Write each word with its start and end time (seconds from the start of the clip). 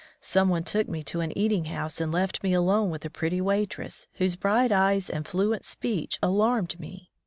Some 0.19 0.49
one 0.49 0.63
took 0.63 0.89
me 0.89 1.03
to 1.03 1.19
an 1.19 1.31
eating 1.37 1.65
house 1.65 2.01
and 2.01 2.11
left 2.11 2.41
me 2.41 2.53
alone 2.55 2.89
with 2.89 3.03
the 3.03 3.09
pretty 3.11 3.39
waitress, 3.39 4.07
whose 4.13 4.35
bright 4.35 4.71
eyes 4.71 5.11
and 5.11 5.27
fluent 5.27 5.63
speech 5.63 6.17
alarmed 6.23 6.79
me. 6.79 7.11